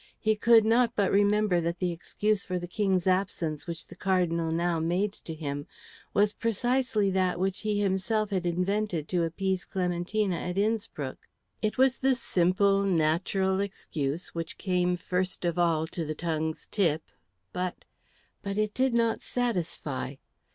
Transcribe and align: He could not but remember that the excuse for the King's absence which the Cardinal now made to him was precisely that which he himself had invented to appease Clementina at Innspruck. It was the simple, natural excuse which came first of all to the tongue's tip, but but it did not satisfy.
He 0.17 0.35
could 0.35 0.65
not 0.65 0.95
but 0.95 1.11
remember 1.11 1.61
that 1.61 1.77
the 1.77 1.91
excuse 1.91 2.43
for 2.43 2.57
the 2.57 2.67
King's 2.67 3.05
absence 3.05 3.67
which 3.67 3.85
the 3.85 3.95
Cardinal 3.95 4.49
now 4.49 4.79
made 4.79 5.13
to 5.13 5.35
him 5.35 5.67
was 6.11 6.33
precisely 6.33 7.11
that 7.11 7.39
which 7.39 7.59
he 7.59 7.79
himself 7.79 8.31
had 8.31 8.43
invented 8.47 9.07
to 9.09 9.21
appease 9.23 9.63
Clementina 9.63 10.35
at 10.37 10.57
Innspruck. 10.57 11.27
It 11.61 11.77
was 11.77 11.99
the 11.99 12.15
simple, 12.15 12.81
natural 12.81 13.59
excuse 13.59 14.29
which 14.33 14.57
came 14.57 14.97
first 14.97 15.45
of 15.45 15.59
all 15.59 15.85
to 15.89 16.03
the 16.03 16.15
tongue's 16.15 16.65
tip, 16.65 17.03
but 17.53 17.85
but 18.41 18.57
it 18.57 18.73
did 18.73 18.95
not 18.95 19.21
satisfy. 19.21 20.15